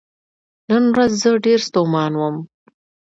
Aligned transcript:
نن 0.69 0.83
ورځ 0.93 1.11
زه 1.21 1.29
ډیر 1.45 1.59
ستومان 1.67 2.11
وم. 2.17 2.35